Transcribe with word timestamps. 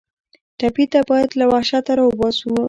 ټپي 0.59 0.85
ته 0.91 0.99
باید 1.09 1.29
له 1.39 1.45
وحشته 1.51 1.91
راوباسو. 1.99 2.51